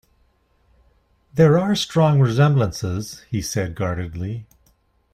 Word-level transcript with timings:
"There 1.31 1.59
are 1.59 1.75
strong 1.75 2.19
resemblances," 2.19 3.21
he 3.29 3.39
said 3.39 3.75
guardedly. 3.75 4.47